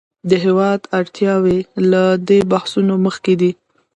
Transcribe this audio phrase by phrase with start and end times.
[0.29, 1.59] د هېواد اړتیاوې
[1.91, 3.51] له دې بحثونو مخکې دي.